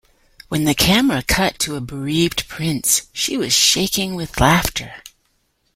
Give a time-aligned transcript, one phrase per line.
[0.47, 5.03] When the camera cut to a "bereaved" Prinz, she was shaking with laughter.